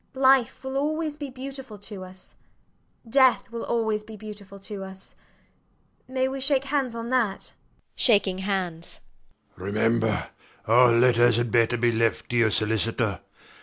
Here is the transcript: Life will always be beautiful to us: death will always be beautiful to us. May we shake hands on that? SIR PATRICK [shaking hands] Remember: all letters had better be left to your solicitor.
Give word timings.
Life 0.15 0.63
will 0.63 0.77
always 0.79 1.15
be 1.15 1.29
beautiful 1.29 1.77
to 1.77 2.03
us: 2.03 2.33
death 3.07 3.51
will 3.51 3.63
always 3.63 4.03
be 4.03 4.15
beautiful 4.17 4.57
to 4.61 4.83
us. 4.83 5.13
May 6.07 6.27
we 6.27 6.41
shake 6.41 6.63
hands 6.63 6.95
on 6.95 7.11
that? 7.11 7.43
SIR 7.43 7.51
PATRICK 7.51 8.03
[shaking 8.33 8.37
hands] 8.39 8.99
Remember: 9.57 10.31
all 10.67 10.89
letters 10.91 11.35
had 11.35 11.51
better 11.51 11.77
be 11.77 11.91
left 11.91 12.31
to 12.31 12.35
your 12.35 12.49
solicitor. 12.49 13.21